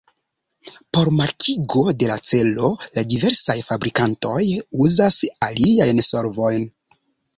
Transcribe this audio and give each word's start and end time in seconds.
Por 0.97 1.09
markigo 1.17 1.83
de 1.99 2.09
la 2.13 2.15
celo 2.31 2.71
la 2.97 3.03
diversaj 3.11 3.57
fabrikantoj 3.69 4.41
uzas 4.87 5.21
aliajn 5.49 6.03
solvojn. 6.13 6.67